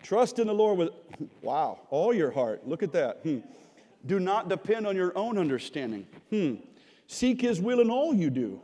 [0.02, 0.90] trust in the Lord with,
[1.42, 2.66] wow, all your heart.
[2.66, 3.20] Look at that.
[3.22, 3.38] Hmm.
[4.04, 6.08] Do not depend on your own understanding.
[6.30, 6.54] Hmm.
[7.06, 8.60] Seek his will in all you do,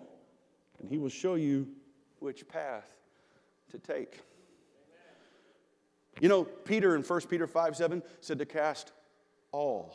[0.81, 1.69] and he will show you
[2.19, 2.91] which path
[3.71, 4.23] to take.
[6.21, 8.91] You know, Peter in 1 Peter 5 7 said to cast
[9.53, 9.95] all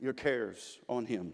[0.00, 1.32] your cares on him,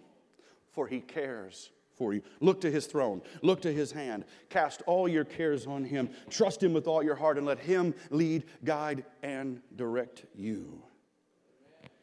[0.73, 2.23] for he cares for you.
[2.41, 4.25] Look to his throne, look to his hand.
[4.49, 6.11] Cast all your cares on him.
[6.31, 10.83] Trust him with all your heart and let him lead, guide, and direct you.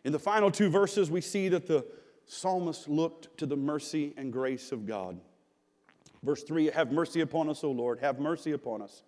[0.03, 1.85] In the final two verses, we see that the
[2.25, 5.19] psalmist looked to the mercy and grace of God.
[6.23, 9.03] Verse 3 Have mercy upon us, O Lord, have mercy upon us,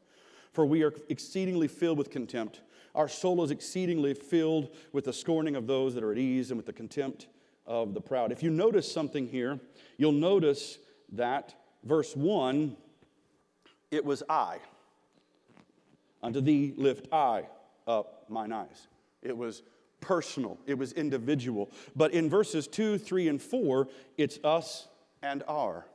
[0.52, 2.62] for we are exceedingly filled with contempt.
[2.96, 6.58] Our soul is exceedingly filled with the scorning of those that are at ease and
[6.58, 7.28] with the contempt
[7.66, 8.32] of the proud.
[8.32, 9.60] If you notice something here,
[9.98, 10.80] you'll notice
[11.14, 12.76] that verse 1
[13.92, 14.58] it was I.
[16.24, 17.48] Unto thee lift I
[17.86, 18.88] up mine eyes.
[19.22, 19.62] It was
[20.02, 21.70] personal, it was individual.
[21.96, 24.88] But in verses 2, 3, and 4, it's us
[25.22, 25.86] and our.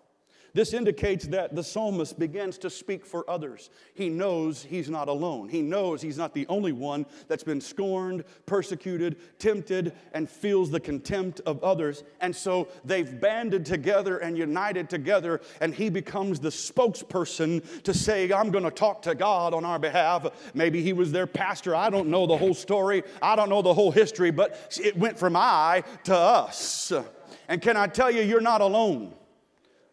[0.59, 3.71] This indicates that the psalmist begins to speak for others.
[3.95, 5.49] He knows he's not alone.
[5.49, 10.81] He knows he's not the only one that's been scorned, persecuted, tempted, and feels the
[10.81, 12.03] contempt of others.
[12.21, 18.33] And so they've banded together and united together, and he becomes the spokesperson to say,
[18.33, 20.27] I'm going to talk to God on our behalf.
[20.55, 21.77] Maybe he was their pastor.
[21.77, 25.21] I don't know the whole story, I don't know the whole history, but it went
[25.21, 26.93] from I to us.
[27.47, 29.15] And can I tell you, you're not alone.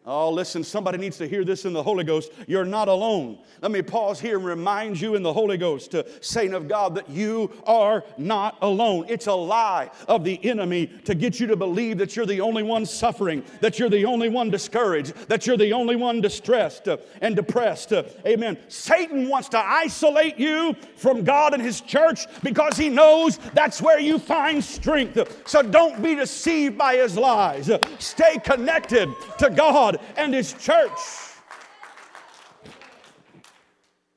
[0.08, 2.30] Oh, listen, somebody needs to hear this in the Holy Ghost.
[2.46, 3.38] You're not alone.
[3.60, 6.94] Let me pause here and remind you in the Holy Ghost, to saint of God,
[6.94, 9.06] that you are not alone.
[9.08, 12.62] It's a lie of the enemy to get you to believe that you're the only
[12.62, 16.98] one suffering, that you're the only one discouraged, that you're the only one distressed uh,
[17.20, 17.92] and depressed.
[17.92, 18.56] Uh, amen.
[18.68, 23.98] Satan wants to isolate you from God and His church because he knows that's where
[23.98, 25.18] you find strength.
[25.48, 27.70] So don't be deceived by his lies.
[27.98, 30.98] Stay connected to God and His church.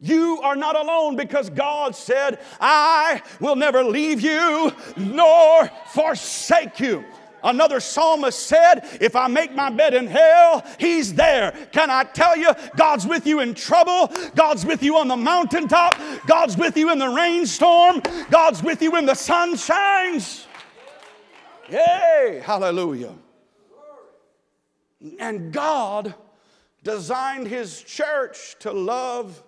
[0.01, 7.03] You are not alone because God said, I will never leave you nor forsake you.
[7.43, 11.53] Another psalmist said, If I make my bed in hell, He's there.
[11.71, 15.95] Can I tell you, God's with you in trouble, God's with you on the mountaintop,
[16.27, 20.47] God's with you in the rainstorm, God's with you when the sun shines.
[21.69, 22.41] Yay!
[22.43, 23.13] Hallelujah.
[25.19, 26.13] And God
[26.83, 29.41] designed His church to love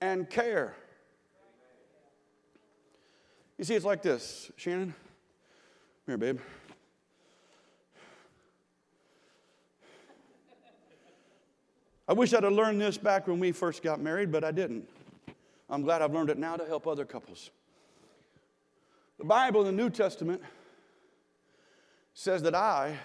[0.00, 0.74] and care.
[3.58, 4.50] You see, it's like this.
[4.56, 4.94] Shannon, come
[6.06, 6.40] here, babe.
[12.08, 14.88] I wish I'd have learned this back when we first got married, but I didn't.
[15.68, 17.50] I'm glad I've learned it now to help other couples.
[19.18, 20.42] The Bible in the New Testament
[22.14, 22.96] says that I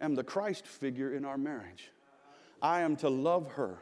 [0.00, 1.90] am the Christ figure in our marriage.
[2.60, 3.78] I am to love her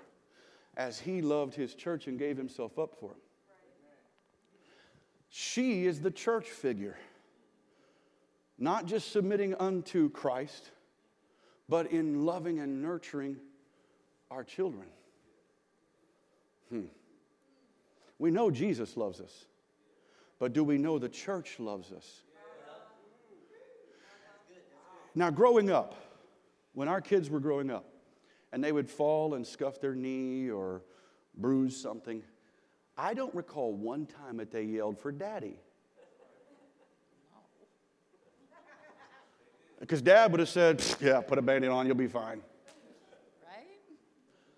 [0.76, 3.16] as he loved his church and gave himself up for it.
[5.28, 6.98] She is the church figure,
[8.58, 10.70] not just submitting unto Christ,
[11.68, 13.36] but in loving and nurturing
[14.30, 14.86] our children.
[16.68, 16.86] Hmm.
[18.18, 19.46] We know Jesus loves us,
[20.38, 22.22] but do we know the church loves us?
[25.14, 25.94] Now, growing up,
[26.74, 27.84] when our kids were growing up,
[28.52, 30.82] and they would fall and scuff their knee or
[31.36, 32.22] bruise something,
[32.96, 35.58] I don't recall one time that they yelled for daddy.
[39.80, 42.40] Because dad would have said, Yeah, put a band aid on, you'll be fine.
[43.44, 43.66] Right?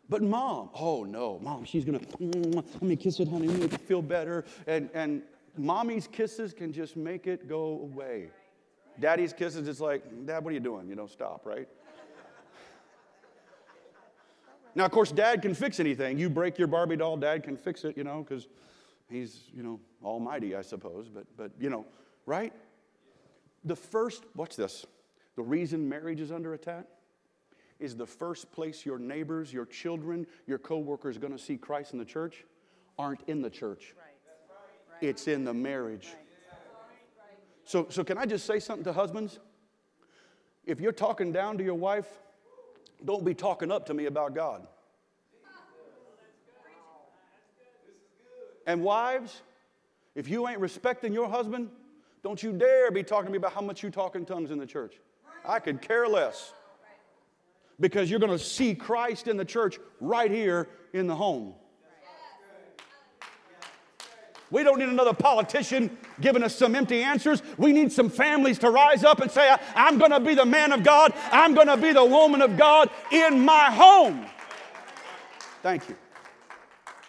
[0.09, 3.81] But mom, oh no, mom, she's gonna, mm, let me kiss it, honey, make it
[3.81, 4.45] feel better.
[4.67, 5.23] And, and
[5.57, 8.29] mommy's kisses can just make it go away.
[9.01, 10.89] Daddy's kisses, it's like, Dad, what are you doing?
[10.89, 11.69] You know, stop, right?
[14.77, 16.19] Now, of course, dad can fix anything.
[16.19, 18.49] You break your Barbie doll, dad can fix it, you know, because
[19.09, 21.09] he's, you know, almighty, I suppose.
[21.09, 21.87] But, but, you know,
[22.27, 22.53] right?
[23.65, 24.85] The first, watch this.
[25.37, 26.87] The reason marriage is under attack
[27.79, 31.93] is the first place your neighbors, your children, your coworkers are going to see Christ
[31.93, 32.45] in the church
[32.99, 33.95] aren't in the church.
[35.01, 36.09] It's in the marriage.
[37.65, 39.39] So, so can I just say something to husbands?
[40.67, 42.07] If you're talking down to your wife,
[43.05, 44.67] don't be talking up to me about God.
[48.67, 49.43] And wives,
[50.15, 51.69] if you ain't respecting your husband,
[52.23, 54.59] don't you dare be talking to me about how much you talk in tongues in
[54.59, 54.95] the church.
[55.45, 56.55] I could care less.
[57.79, 61.55] Because you're going to see Christ in the church right here in the home.
[64.51, 67.43] We don't need another politician giving us some empty answers.
[67.57, 70.73] We need some families to rise up and say, I'm going to be the man
[70.73, 71.13] of God.
[71.33, 74.27] I'm going to be the woman of God in my home.
[75.63, 75.97] Thank you.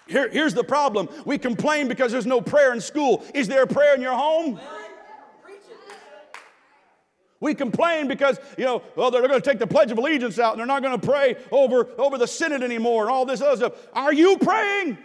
[0.07, 3.25] Here, here's the problem we complain because there's no prayer in school.
[3.33, 4.59] Is there a prayer in your home?
[7.41, 10.53] We complain because, you know, well, they're going to take the Pledge of Allegiance out
[10.53, 13.57] and they're not going to pray over, over the Synod anymore and all this other
[13.57, 13.87] stuff.
[13.93, 14.97] Are you praying?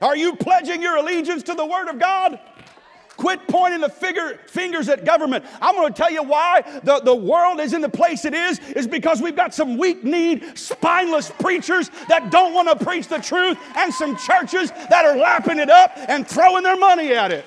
[0.00, 2.38] Are you pledging your allegiance to the Word of God?
[3.16, 5.44] Quit pointing the figure, fingers at government.
[5.60, 8.60] I'm going to tell you why the, the world is in the place it is,
[8.60, 13.18] is because we've got some weak kneed, spineless preachers that don't want to preach the
[13.18, 17.44] truth and some churches that are lapping it up and throwing their money at it.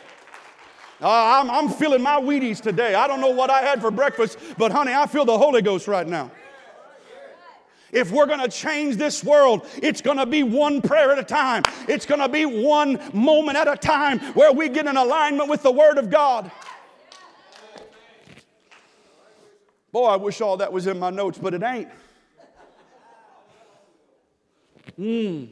[1.01, 2.93] Uh, I'm, I'm feeling my Wheaties today.
[2.93, 5.87] I don't know what I had for breakfast, but honey, I feel the Holy Ghost
[5.87, 6.31] right now.
[7.91, 11.23] If we're going to change this world, it's going to be one prayer at a
[11.23, 11.63] time.
[11.87, 15.63] It's going to be one moment at a time where we get in alignment with
[15.63, 16.51] the Word of God.
[19.91, 21.89] Boy, I wish all that was in my notes, but it ain't.
[24.95, 25.45] Hmm.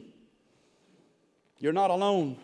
[1.58, 2.36] You're not alone.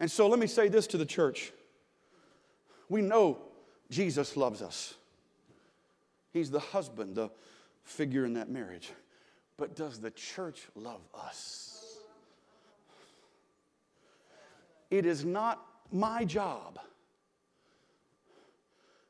[0.00, 1.52] And so let me say this to the church.
[2.88, 3.38] We know
[3.88, 4.94] Jesus loves us.
[6.34, 7.30] He's the husband, the
[7.84, 8.90] figure in that marriage.
[9.56, 12.00] But does the church love us?
[14.90, 16.80] It is not my job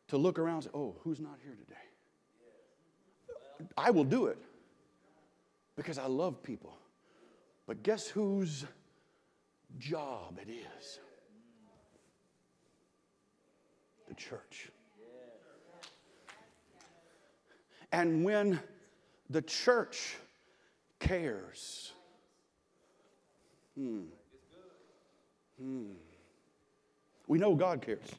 [0.09, 1.75] to look around and say, oh, who's not here today?
[3.79, 4.39] I will do it
[5.77, 6.77] because I love people.
[7.67, 8.67] But guess whose
[9.79, 10.99] job it is?
[14.09, 14.69] The church.
[17.95, 18.59] And when
[19.31, 20.17] the church
[20.99, 21.93] cares,
[23.79, 24.01] hmm,
[25.61, 25.93] hmm,
[27.29, 28.11] we know God cares,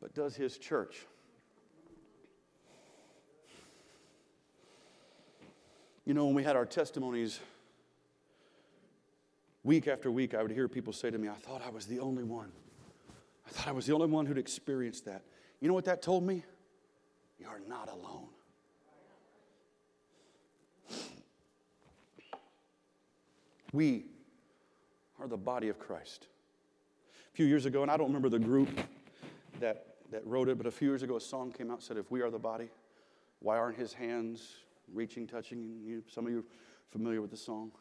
[0.00, 1.04] but does His church?
[6.06, 7.40] You know, when we had our testimonies,
[9.64, 12.00] week after week, I would hear people say to me, I thought I was the
[12.00, 12.52] only one.
[13.46, 15.24] I thought I was the only one who'd experienced that.
[15.60, 16.42] You know what that told me?
[17.38, 18.28] You're not alone.
[23.72, 24.06] We
[25.20, 26.26] are the body of Christ.
[27.32, 28.68] A few years ago, and I don't remember the group
[29.60, 32.10] that, that wrote it, but a few years ago, a song came out said, If
[32.10, 32.68] we are the body,
[33.40, 34.56] why aren't his hands
[34.92, 35.80] reaching, touching?
[35.84, 36.44] You, some of you are
[36.90, 37.72] familiar with the song.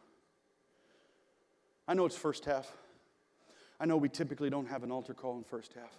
[1.87, 2.71] I know it's first half.
[3.79, 5.93] I know we typically don't have an altar call in first half,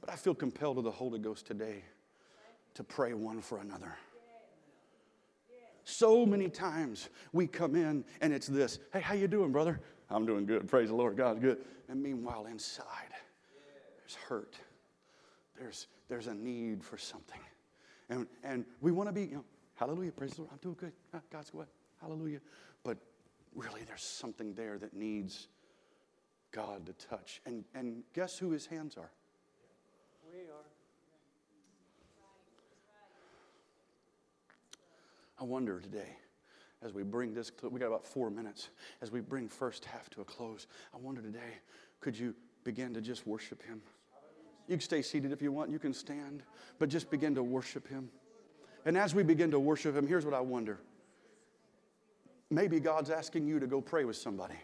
[0.00, 1.82] but I feel compelled to the Holy Ghost today
[2.74, 3.96] to pray one for another.
[5.84, 9.80] So many times we come in and it's this, hey, how you doing, brother?
[10.10, 10.68] I'm doing good.
[10.68, 11.16] Praise the Lord.
[11.16, 11.58] God's good.
[11.88, 13.12] And meanwhile, inside,
[13.98, 14.56] there's hurt.
[15.58, 17.40] There's, there's a need for something.
[18.08, 19.44] And, and we want to be, you know,
[19.82, 20.12] Hallelujah.
[20.12, 20.52] Praise the Lord.
[20.52, 20.92] I'm doing good.
[21.32, 21.66] God's good.
[22.00, 22.40] Hallelujah.
[22.84, 22.98] But
[23.52, 25.48] really, there's something there that needs
[26.52, 27.40] God to touch.
[27.46, 29.10] And, and guess who his hands are?
[30.32, 30.71] We are.
[35.42, 36.16] I wonder today,
[36.84, 38.68] as we bring this, we got about four minutes,
[39.00, 41.58] as we bring first half to a close, I wonder today,
[41.98, 42.32] could you
[42.62, 43.82] begin to just worship him?
[44.68, 46.44] You can stay seated if you want, you can stand,
[46.78, 48.08] but just begin to worship him.
[48.84, 50.78] And as we begin to worship him, here's what I wonder.
[52.48, 54.60] Maybe God's asking you to go pray with somebody.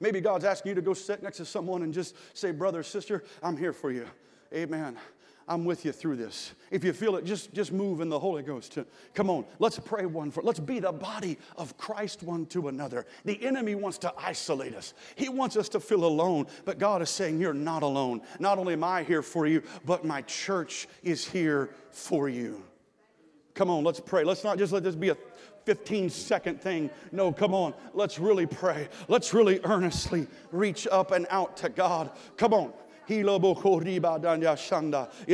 [0.00, 3.22] Maybe God's asking you to go sit next to someone and just say, Brother, sister,
[3.44, 4.06] I'm here for you.
[4.52, 4.98] Amen.
[5.52, 6.54] I'm with you through this.
[6.70, 8.78] If you feel it, just, just move in the Holy Ghost.
[9.12, 10.42] Come on, let's pray one for.
[10.42, 13.04] Let's be the body of Christ one to another.
[13.26, 14.94] The enemy wants to isolate us.
[15.14, 18.22] He wants us to feel alone, but God is saying, You're not alone.
[18.38, 22.64] Not only am I here for you, but my church is here for you.
[23.52, 24.24] Come on, let's pray.
[24.24, 25.16] Let's not just let this be a
[25.66, 26.90] 15 second thing.
[27.12, 27.74] No, come on.
[27.92, 28.88] Let's really pray.
[29.06, 32.10] Let's really earnestly reach up and out to God.
[32.38, 32.72] Come on.
[33.08, 33.26] In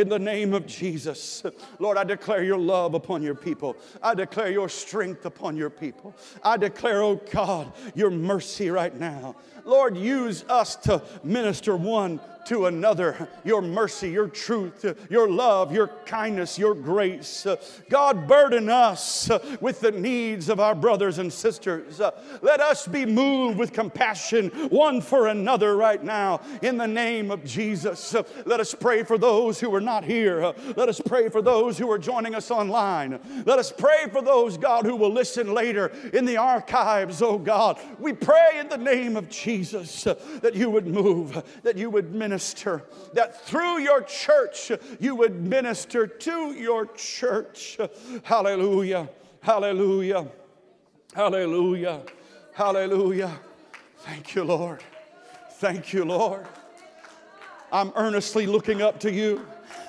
[0.09, 1.43] the name of Jesus,
[1.79, 3.77] Lord, I declare your love upon your people.
[4.03, 6.15] I declare your strength upon your people.
[6.43, 9.37] I declare, oh God, your mercy right now.
[9.69, 15.89] Lord, use us to minister one to another your mercy, your truth, your love, your
[16.07, 17.47] kindness, your grace.
[17.91, 19.29] God, burden us
[19.61, 22.01] with the needs of our brothers and sisters.
[22.41, 27.45] Let us be moved with compassion one for another right now in the name of
[27.45, 28.17] Jesus.
[28.47, 30.55] Let us pray for those who are not here.
[30.75, 33.21] Let us pray for those who are joining us online.
[33.45, 37.79] Let us pray for those, God, who will listen later in the archives, oh God.
[37.99, 41.91] We pray in the name of Jesus Uh, that you would move, uh, that you
[41.91, 42.85] would minister minister,
[43.15, 47.79] that through your church uh, you would minister to your church.
[48.23, 49.09] Hallelujah.
[49.41, 50.29] Hallelujah.
[51.15, 52.03] Hallelujah.
[52.53, 53.41] Hallelujah.
[53.99, 54.83] Thank you, Lord.
[55.53, 56.47] Thank you, Lord.
[57.73, 59.45] I'm earnestly looking up to you.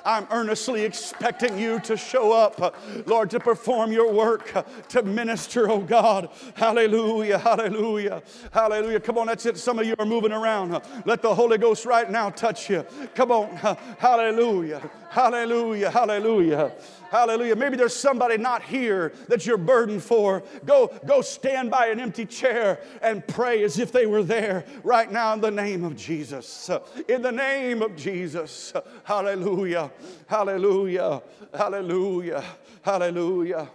[0.05, 2.75] I'm earnestly expecting you to show up,
[3.05, 6.29] Lord, to perform your work, to minister, oh God.
[6.55, 8.21] Hallelujah, hallelujah,
[8.51, 8.99] hallelujah.
[8.99, 9.57] Come on, that's it.
[9.57, 10.81] Some of you are moving around.
[11.05, 12.85] Let the Holy Ghost right now touch you.
[13.15, 13.55] Come on,
[13.97, 16.73] hallelujah, hallelujah, hallelujah.
[17.09, 17.55] Hallelujah.
[17.55, 20.43] Maybe there's somebody not here that you're burdened for.
[20.65, 25.11] Go, go stand by an empty chair and pray as if they were there right
[25.11, 26.69] now in the name of Jesus.
[27.07, 28.73] In the name of Jesus.
[29.03, 29.91] Hallelujah.
[30.27, 31.23] Hallelujah.
[31.51, 32.43] Hallelujah.
[32.83, 33.69] Hallelujah.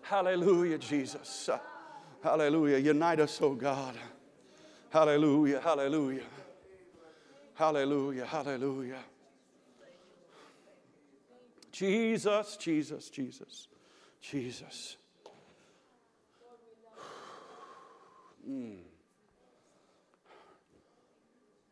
[0.00, 1.50] Hallelujah, Jesus.
[2.22, 2.78] Hallelujah.
[2.78, 3.94] Unite us, oh God.
[4.88, 5.60] Hallelujah.
[5.60, 6.22] Hallelujah.
[7.54, 8.24] Hallelujah.
[8.24, 8.98] Hallelujah.
[11.76, 13.68] Jesus, Jesus, Jesus,
[14.22, 14.96] Jesus.
[18.48, 18.78] Mm.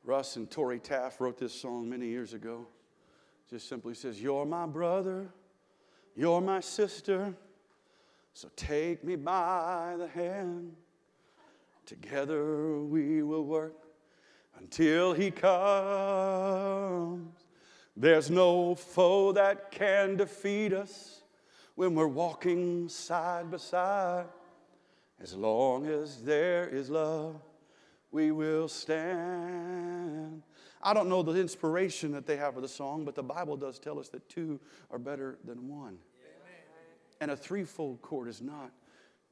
[0.05, 2.67] Russ and Tori Taff wrote this song many years ago.
[3.49, 5.27] Just simply says, You're my brother,
[6.15, 7.35] you're my sister,
[8.35, 10.77] so take me by the hand.
[11.87, 13.87] Together we will work
[14.59, 16.25] until he comes.
[17.97, 21.23] There's no foe that can defeat us
[21.77, 24.27] when we're walking side by side.
[25.21, 27.41] As long as there is love,
[28.11, 30.43] we will stand.
[30.83, 33.79] I don't know the inspiration that they have for the song, but the Bible does
[33.79, 35.99] tell us that two are better than one.
[37.21, 38.71] And a threefold cord is not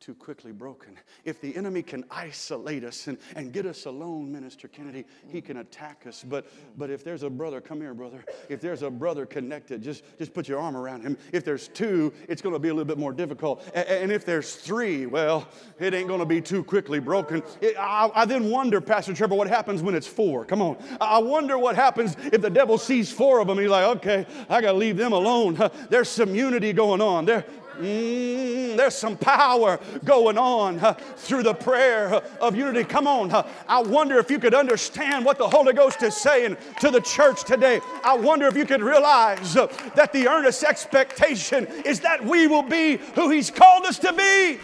[0.03, 0.98] too quickly broken.
[1.24, 5.59] If the enemy can isolate us and, and get us alone, Minister Kennedy, he can
[5.59, 6.24] attack us.
[6.28, 6.46] But,
[6.76, 8.24] but if there's a brother, come here, brother.
[8.48, 11.16] If there's a brother connected, just, just put your arm around him.
[11.32, 13.62] If there's two, it's going to be a little bit more difficult.
[13.76, 15.46] And, and if there's three, well,
[15.78, 17.44] it ain't going to be too quickly broken.
[17.61, 20.44] It, I, I, then wonder, Pastor Trevor, what happens when it's four?
[20.44, 20.82] Come on.
[21.00, 23.57] I wonder what happens if the devil sees four of them.
[23.57, 25.61] He's like, okay, I got to leave them alone.
[25.90, 27.24] There's some unity going on.
[27.24, 27.44] There,
[27.79, 32.85] Mm, there's some power going on uh, through the prayer of unity.
[32.85, 33.31] Come on.
[33.31, 37.01] Uh, I wonder if you could understand what the Holy Ghost is saying to the
[37.01, 37.81] church today.
[38.05, 42.62] I wonder if you could realize uh, that the earnest expectation is that we will
[42.62, 44.59] be who He's called us to be.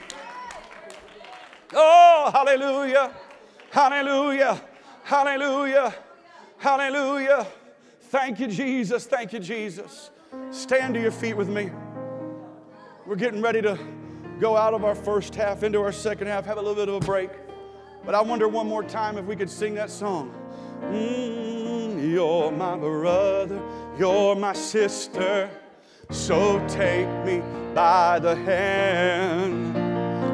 [1.75, 3.13] Oh, hallelujah.
[3.71, 4.61] Hallelujah.
[5.05, 5.95] Hallelujah.
[6.59, 7.47] Hallelujah.
[8.03, 9.07] Thank you, Jesus.
[9.07, 10.11] Thank you, Jesus.
[10.51, 11.71] Stand to your feet with me.
[13.09, 13.79] We're getting ready to
[14.39, 16.97] go out of our first half into our second half, have a little bit of
[16.97, 17.31] a break.
[18.05, 20.31] But I wonder one more time if we could sing that song.
[20.83, 23.63] Mm, you're my brother,
[23.99, 25.49] you're my sister.
[26.11, 27.41] So take me
[27.75, 29.73] by the hand.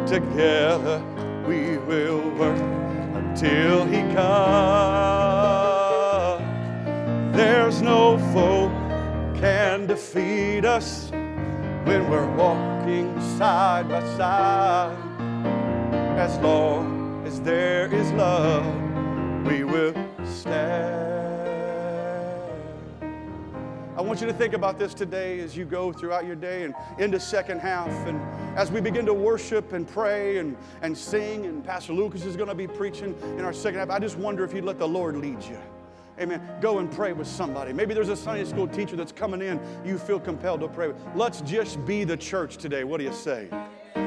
[0.08, 1.00] Together
[1.46, 4.16] we will work until He comes.
[7.36, 8.68] There's no foe
[9.38, 11.12] can defeat us
[11.84, 14.96] when we're walking side by side.
[16.18, 18.64] As long as there is love,
[19.46, 21.04] we will stand.
[23.96, 26.74] I want you to think about this today as you go throughout your day and
[26.98, 27.88] into second half.
[28.08, 28.20] And
[28.58, 32.48] as we begin to worship and pray and, and sing, and Pastor Lucas is going
[32.48, 35.16] to be preaching in our second half, I just wonder if you'd let the Lord
[35.16, 35.58] lead you.
[36.20, 36.40] Amen.
[36.60, 37.72] Go and pray with somebody.
[37.72, 40.96] Maybe there's a Sunday school teacher that's coming in you feel compelled to pray with.
[41.14, 42.84] Let's just be the church today.
[42.84, 43.48] What do you say?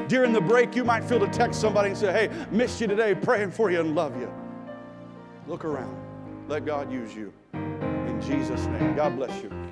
[0.08, 3.14] During the break, you might feel to text somebody and say, Hey, missed you today,
[3.14, 4.32] praying for you and love you.
[5.48, 5.98] Look around.
[6.48, 7.34] Let God use you.
[7.54, 8.96] In Jesus' name.
[8.96, 9.67] God bless you.